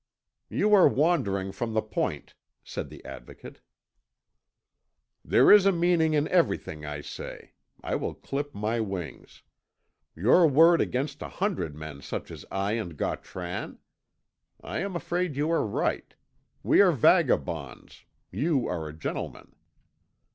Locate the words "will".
7.97-8.15